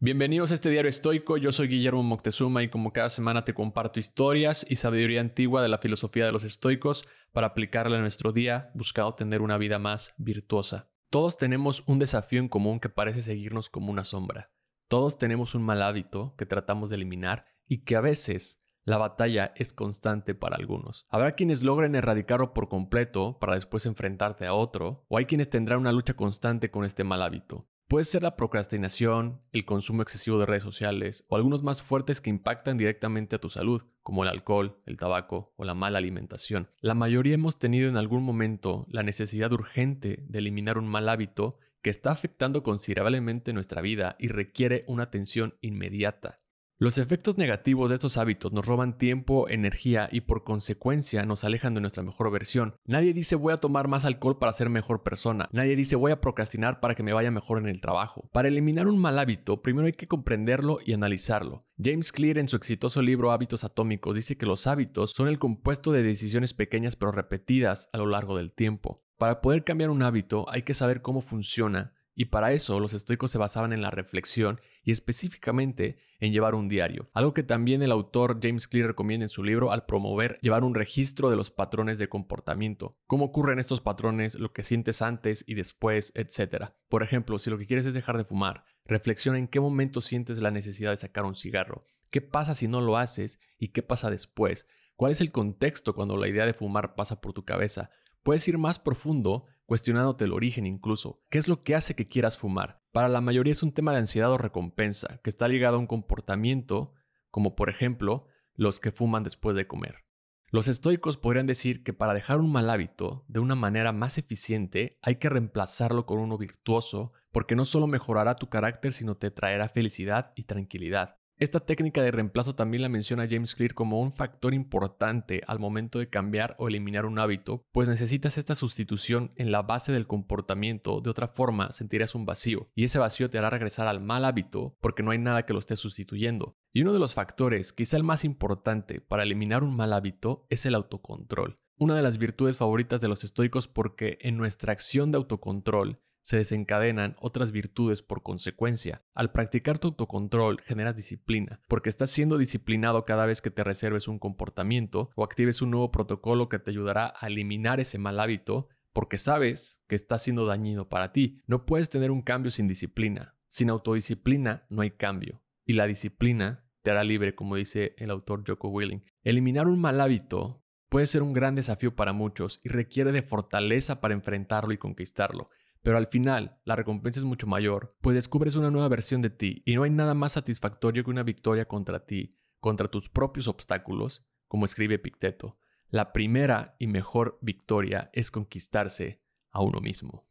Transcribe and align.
Bienvenidos 0.00 0.52
a 0.52 0.54
este 0.54 0.70
diario 0.70 0.88
estoico, 0.88 1.38
yo 1.38 1.50
soy 1.50 1.66
Guillermo 1.66 2.04
Moctezuma 2.04 2.62
y 2.62 2.68
como 2.68 2.92
cada 2.92 3.08
semana 3.08 3.44
te 3.44 3.52
comparto 3.52 3.98
historias 3.98 4.64
y 4.70 4.76
sabiduría 4.76 5.20
antigua 5.20 5.60
de 5.60 5.68
la 5.68 5.78
filosofía 5.78 6.24
de 6.24 6.30
los 6.30 6.44
estoicos 6.44 7.04
para 7.32 7.48
aplicarla 7.48 7.98
a 7.98 8.00
nuestro 8.00 8.30
día 8.30 8.70
buscando 8.74 9.16
tener 9.16 9.42
una 9.42 9.58
vida 9.58 9.80
más 9.80 10.14
virtuosa. 10.16 10.88
Todos 11.10 11.36
tenemos 11.36 11.82
un 11.86 11.98
desafío 11.98 12.38
en 12.38 12.48
común 12.48 12.78
que 12.78 12.88
parece 12.88 13.22
seguirnos 13.22 13.70
como 13.70 13.90
una 13.90 14.04
sombra. 14.04 14.52
Todos 14.86 15.18
tenemos 15.18 15.56
un 15.56 15.64
mal 15.64 15.82
hábito 15.82 16.36
que 16.38 16.46
tratamos 16.46 16.90
de 16.90 16.94
eliminar 16.94 17.44
y 17.66 17.78
que 17.78 17.96
a 17.96 18.00
veces 18.00 18.60
la 18.84 18.98
batalla 18.98 19.52
es 19.56 19.72
constante 19.72 20.36
para 20.36 20.54
algunos. 20.54 21.06
Habrá 21.08 21.32
quienes 21.32 21.64
logren 21.64 21.96
erradicarlo 21.96 22.54
por 22.54 22.68
completo 22.68 23.40
para 23.40 23.56
después 23.56 23.84
enfrentarte 23.84 24.46
a 24.46 24.54
otro, 24.54 25.04
o 25.08 25.18
hay 25.18 25.24
quienes 25.24 25.50
tendrán 25.50 25.80
una 25.80 25.90
lucha 25.90 26.14
constante 26.14 26.70
con 26.70 26.84
este 26.84 27.02
mal 27.02 27.20
hábito. 27.20 27.66
Puede 27.88 28.04
ser 28.04 28.22
la 28.22 28.36
procrastinación, 28.36 29.40
el 29.50 29.64
consumo 29.64 30.02
excesivo 30.02 30.38
de 30.38 30.44
redes 30.44 30.62
sociales 30.62 31.24
o 31.28 31.36
algunos 31.36 31.62
más 31.62 31.80
fuertes 31.80 32.20
que 32.20 32.28
impactan 32.28 32.76
directamente 32.76 33.36
a 33.36 33.38
tu 33.38 33.48
salud, 33.48 33.82
como 34.02 34.24
el 34.24 34.28
alcohol, 34.28 34.82
el 34.84 34.98
tabaco 34.98 35.54
o 35.56 35.64
la 35.64 35.72
mala 35.72 35.96
alimentación. 35.96 36.68
La 36.82 36.92
mayoría 36.92 37.32
hemos 37.32 37.58
tenido 37.58 37.88
en 37.88 37.96
algún 37.96 38.24
momento 38.24 38.84
la 38.90 39.02
necesidad 39.02 39.50
urgente 39.54 40.22
de 40.28 40.38
eliminar 40.38 40.76
un 40.76 40.86
mal 40.86 41.08
hábito 41.08 41.60
que 41.80 41.88
está 41.88 42.10
afectando 42.10 42.62
considerablemente 42.62 43.54
nuestra 43.54 43.80
vida 43.80 44.16
y 44.18 44.28
requiere 44.28 44.84
una 44.86 45.04
atención 45.04 45.54
inmediata. 45.62 46.42
Los 46.80 46.98
efectos 46.98 47.38
negativos 47.38 47.88
de 47.88 47.96
estos 47.96 48.18
hábitos 48.18 48.52
nos 48.52 48.64
roban 48.64 48.98
tiempo, 48.98 49.48
energía 49.48 50.08
y 50.12 50.20
por 50.20 50.44
consecuencia 50.44 51.26
nos 51.26 51.42
alejan 51.42 51.74
de 51.74 51.80
nuestra 51.80 52.04
mejor 52.04 52.30
versión. 52.30 52.76
Nadie 52.84 53.12
dice 53.12 53.34
voy 53.34 53.52
a 53.52 53.56
tomar 53.56 53.88
más 53.88 54.04
alcohol 54.04 54.38
para 54.38 54.52
ser 54.52 54.70
mejor 54.70 55.02
persona. 55.02 55.48
Nadie 55.50 55.74
dice 55.74 55.96
voy 55.96 56.12
a 56.12 56.20
procrastinar 56.20 56.78
para 56.78 56.94
que 56.94 57.02
me 57.02 57.12
vaya 57.12 57.32
mejor 57.32 57.58
en 57.58 57.66
el 57.66 57.80
trabajo. 57.80 58.30
Para 58.32 58.46
eliminar 58.46 58.86
un 58.86 59.00
mal 59.00 59.18
hábito, 59.18 59.60
primero 59.60 59.88
hay 59.88 59.92
que 59.94 60.06
comprenderlo 60.06 60.78
y 60.86 60.92
analizarlo. 60.92 61.64
James 61.82 62.12
Clear 62.12 62.38
en 62.38 62.46
su 62.46 62.54
exitoso 62.54 63.02
libro 63.02 63.32
Hábitos 63.32 63.64
Atómicos 63.64 64.14
dice 64.14 64.38
que 64.38 64.46
los 64.46 64.68
hábitos 64.68 65.10
son 65.10 65.26
el 65.26 65.40
compuesto 65.40 65.90
de 65.90 66.04
decisiones 66.04 66.54
pequeñas 66.54 66.94
pero 66.94 67.10
repetidas 67.10 67.90
a 67.92 67.98
lo 67.98 68.06
largo 68.06 68.36
del 68.36 68.52
tiempo. 68.52 69.02
Para 69.16 69.40
poder 69.40 69.64
cambiar 69.64 69.90
un 69.90 70.04
hábito 70.04 70.48
hay 70.48 70.62
que 70.62 70.74
saber 70.74 71.02
cómo 71.02 71.22
funciona 71.22 71.94
y 72.18 72.24
para 72.24 72.50
eso 72.50 72.80
los 72.80 72.94
estoicos 72.94 73.30
se 73.30 73.38
basaban 73.38 73.72
en 73.72 73.80
la 73.80 73.92
reflexión 73.92 74.60
y 74.88 74.90
específicamente 74.90 75.98
en 76.18 76.32
llevar 76.32 76.54
un 76.54 76.66
diario, 76.66 77.10
algo 77.12 77.34
que 77.34 77.42
también 77.42 77.82
el 77.82 77.92
autor 77.92 78.38
James 78.42 78.66
Clear 78.66 78.86
recomienda 78.86 79.26
en 79.26 79.28
su 79.28 79.44
libro 79.44 79.70
al 79.70 79.84
promover 79.84 80.38
llevar 80.40 80.64
un 80.64 80.74
registro 80.74 81.28
de 81.28 81.36
los 81.36 81.50
patrones 81.50 81.98
de 81.98 82.08
comportamiento, 82.08 82.96
cómo 83.06 83.26
ocurren 83.26 83.58
estos 83.58 83.82
patrones, 83.82 84.36
lo 84.36 84.54
que 84.54 84.62
sientes 84.62 85.02
antes 85.02 85.44
y 85.46 85.56
después, 85.56 86.10
etc. 86.14 86.70
Por 86.88 87.02
ejemplo, 87.02 87.38
si 87.38 87.50
lo 87.50 87.58
que 87.58 87.66
quieres 87.66 87.84
es 87.84 87.92
dejar 87.92 88.16
de 88.16 88.24
fumar, 88.24 88.64
reflexiona 88.86 89.36
en 89.36 89.48
qué 89.48 89.60
momento 89.60 90.00
sientes 90.00 90.38
la 90.38 90.50
necesidad 90.50 90.92
de 90.92 90.96
sacar 90.96 91.26
un 91.26 91.36
cigarro, 91.36 91.84
qué 92.08 92.22
pasa 92.22 92.54
si 92.54 92.66
no 92.66 92.80
lo 92.80 92.96
haces 92.96 93.40
y 93.58 93.68
qué 93.68 93.82
pasa 93.82 94.10
después, 94.10 94.64
cuál 94.96 95.12
es 95.12 95.20
el 95.20 95.32
contexto 95.32 95.94
cuando 95.94 96.16
la 96.16 96.28
idea 96.28 96.46
de 96.46 96.54
fumar 96.54 96.94
pasa 96.94 97.20
por 97.20 97.34
tu 97.34 97.44
cabeza, 97.44 97.90
Puedes 98.28 98.46
ir 98.46 98.58
más 98.58 98.78
profundo, 98.78 99.46
cuestionándote 99.68 100.24
el 100.24 100.32
origen 100.32 100.64
incluso. 100.64 101.22
¿Qué 101.28 101.36
es 101.36 101.46
lo 101.46 101.62
que 101.62 101.74
hace 101.74 101.94
que 101.94 102.08
quieras 102.08 102.38
fumar? 102.38 102.82
Para 102.90 103.10
la 103.10 103.20
mayoría 103.20 103.52
es 103.52 103.62
un 103.62 103.72
tema 103.72 103.92
de 103.92 103.98
ansiedad 103.98 104.32
o 104.32 104.38
recompensa, 104.38 105.20
que 105.22 105.28
está 105.28 105.46
ligado 105.46 105.76
a 105.76 105.78
un 105.78 105.86
comportamiento, 105.86 106.94
como 107.30 107.54
por 107.54 107.68
ejemplo 107.68 108.26
los 108.54 108.80
que 108.80 108.92
fuman 108.92 109.24
después 109.24 109.54
de 109.54 109.66
comer. 109.66 110.06
Los 110.50 110.68
estoicos 110.68 111.18
podrían 111.18 111.46
decir 111.46 111.84
que 111.84 111.92
para 111.92 112.14
dejar 112.14 112.40
un 112.40 112.50
mal 112.50 112.70
hábito 112.70 113.26
de 113.28 113.40
una 113.40 113.54
manera 113.54 113.92
más 113.92 114.16
eficiente 114.16 114.98
hay 115.02 115.16
que 115.16 115.28
reemplazarlo 115.28 116.06
con 116.06 116.18
uno 116.18 116.38
virtuoso, 116.38 117.12
porque 117.30 117.54
no 117.54 117.66
solo 117.66 117.86
mejorará 117.86 118.36
tu 118.36 118.48
carácter, 118.48 118.94
sino 118.94 119.16
te 119.18 119.30
traerá 119.30 119.68
felicidad 119.68 120.32
y 120.34 120.44
tranquilidad. 120.44 121.17
Esta 121.40 121.60
técnica 121.60 122.02
de 122.02 122.10
reemplazo 122.10 122.56
también 122.56 122.82
la 122.82 122.88
menciona 122.88 123.28
James 123.30 123.54
Clear 123.54 123.72
como 123.72 124.00
un 124.00 124.12
factor 124.12 124.54
importante 124.54 125.40
al 125.46 125.60
momento 125.60 126.00
de 126.00 126.10
cambiar 126.10 126.56
o 126.58 126.66
eliminar 126.66 127.06
un 127.06 127.20
hábito, 127.20 127.64
pues 127.70 127.86
necesitas 127.86 128.38
esta 128.38 128.56
sustitución 128.56 129.30
en 129.36 129.52
la 129.52 129.62
base 129.62 129.92
del 129.92 130.08
comportamiento, 130.08 131.00
de 131.00 131.10
otra 131.10 131.28
forma 131.28 131.70
sentirás 131.70 132.16
un 132.16 132.26
vacío, 132.26 132.68
y 132.74 132.82
ese 132.82 132.98
vacío 132.98 133.30
te 133.30 133.38
hará 133.38 133.50
regresar 133.50 133.86
al 133.86 134.00
mal 134.00 134.24
hábito 134.24 134.76
porque 134.80 135.04
no 135.04 135.12
hay 135.12 135.18
nada 135.18 135.46
que 135.46 135.52
lo 135.52 135.60
esté 135.60 135.76
sustituyendo. 135.76 136.56
Y 136.72 136.82
uno 136.82 136.92
de 136.92 136.98
los 136.98 137.14
factores, 137.14 137.72
quizá 137.72 137.96
el 137.96 138.02
más 138.02 138.24
importante 138.24 139.00
para 139.00 139.22
eliminar 139.22 139.62
un 139.62 139.76
mal 139.76 139.92
hábito, 139.92 140.44
es 140.50 140.66
el 140.66 140.74
autocontrol. 140.74 141.54
Una 141.76 141.94
de 141.94 142.02
las 142.02 142.18
virtudes 142.18 142.56
favoritas 142.56 143.00
de 143.00 143.06
los 143.06 143.22
estoicos 143.22 143.68
porque 143.68 144.18
en 144.22 144.36
nuestra 144.36 144.72
acción 144.72 145.12
de 145.12 145.18
autocontrol 145.18 145.94
se 146.28 146.36
desencadenan 146.36 147.16
otras 147.20 147.52
virtudes 147.52 148.02
por 148.02 148.22
consecuencia. 148.22 149.00
Al 149.14 149.32
practicar 149.32 149.78
tu 149.78 149.88
autocontrol 149.88 150.60
generas 150.60 150.94
disciplina, 150.94 151.62
porque 151.68 151.88
estás 151.88 152.10
siendo 152.10 152.36
disciplinado 152.36 153.06
cada 153.06 153.24
vez 153.24 153.40
que 153.40 153.50
te 153.50 153.64
reserves 153.64 154.08
un 154.08 154.18
comportamiento 154.18 155.08
o 155.16 155.24
actives 155.24 155.62
un 155.62 155.70
nuevo 155.70 155.90
protocolo 155.90 156.50
que 156.50 156.58
te 156.58 156.70
ayudará 156.70 157.14
a 157.18 157.28
eliminar 157.28 157.80
ese 157.80 157.96
mal 157.96 158.20
hábito, 158.20 158.68
porque 158.92 159.16
sabes 159.16 159.80
que 159.86 159.96
está 159.96 160.18
siendo 160.18 160.44
dañino 160.44 160.90
para 160.90 161.12
ti. 161.12 161.42
No 161.46 161.64
puedes 161.64 161.88
tener 161.88 162.10
un 162.10 162.20
cambio 162.20 162.50
sin 162.50 162.68
disciplina. 162.68 163.34
Sin 163.46 163.70
autodisciplina 163.70 164.66
no 164.68 164.82
hay 164.82 164.90
cambio. 164.90 165.42
Y 165.64 165.72
la 165.72 165.86
disciplina 165.86 166.68
te 166.82 166.90
hará 166.90 167.04
libre, 167.04 167.34
como 167.34 167.56
dice 167.56 167.94
el 167.96 168.10
autor 168.10 168.44
Joko 168.46 168.68
Willing. 168.68 169.02
Eliminar 169.22 169.66
un 169.66 169.80
mal 169.80 169.98
hábito 169.98 170.62
puede 170.90 171.06
ser 171.06 171.22
un 171.22 171.32
gran 171.32 171.54
desafío 171.54 171.96
para 171.96 172.12
muchos 172.12 172.60
y 172.62 172.68
requiere 172.68 173.12
de 173.12 173.22
fortaleza 173.22 174.02
para 174.02 174.12
enfrentarlo 174.12 174.74
y 174.74 174.76
conquistarlo. 174.76 175.48
Pero 175.88 175.96
al 175.96 176.06
final, 176.06 176.60
la 176.66 176.76
recompensa 176.76 177.18
es 177.18 177.24
mucho 177.24 177.46
mayor, 177.46 177.96
pues 178.02 178.14
descubres 178.14 178.56
una 178.56 178.70
nueva 178.70 178.88
versión 178.88 179.22
de 179.22 179.30
ti 179.30 179.62
y 179.64 179.74
no 179.74 179.84
hay 179.84 179.90
nada 179.90 180.12
más 180.12 180.32
satisfactorio 180.32 181.02
que 181.02 181.08
una 181.08 181.22
victoria 181.22 181.66
contra 181.66 182.04
ti, 182.04 182.36
contra 182.60 182.88
tus 182.88 183.08
propios 183.08 183.48
obstáculos, 183.48 184.20
como 184.48 184.66
escribe 184.66 184.98
Picteto. 184.98 185.56
La 185.88 186.12
primera 186.12 186.76
y 186.78 186.88
mejor 186.88 187.38
victoria 187.40 188.10
es 188.12 188.30
conquistarse 188.30 189.22
a 189.50 189.62
uno 189.62 189.80
mismo. 189.80 190.27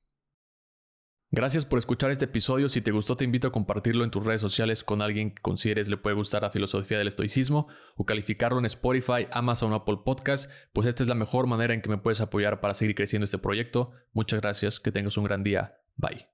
Gracias 1.30 1.66
por 1.66 1.78
escuchar 1.78 2.10
este 2.10 2.26
episodio. 2.26 2.70
Si 2.70 2.82
te 2.82 2.92
gustó, 2.92 3.18
te 3.18 3.26
invito 3.26 3.50
a 3.50 3.52
compartirlo 3.52 4.06
en 4.06 4.12
tus 4.12 4.26
redes 4.26 4.40
sociales 4.40 4.84
con 4.84 5.02
alguien 5.02 5.32
que 5.32 5.42
consideres 5.42 5.90
le 5.90 5.98
puede 5.98 6.16
gustar 6.16 6.44
la 6.44 6.52
filosofía 6.52 6.98
del 6.98 7.10
estoicismo 7.10 7.68
o 7.98 8.06
calificarlo 8.06 8.60
en 8.60 8.66
Spotify, 8.66 9.28
Amazon 9.32 9.74
Apple 9.74 9.98
Podcast, 10.06 10.50
pues 10.72 10.88
esta 10.88 11.04
es 11.04 11.10
la 11.10 11.16
mejor 11.16 11.48
manera 11.48 11.74
en 11.74 11.82
que 11.82 11.90
me 11.90 11.98
puedes 11.98 12.22
apoyar 12.22 12.62
para 12.62 12.74
seguir 12.74 12.96
creciendo 12.96 13.26
este 13.26 13.40
proyecto. 13.40 13.92
Muchas 14.14 14.40
gracias, 14.40 14.80
que 14.80 14.94
tengas 14.94 15.18
un 15.18 15.26
gran 15.26 15.44
día. 15.44 15.68
Bye. 15.98 16.28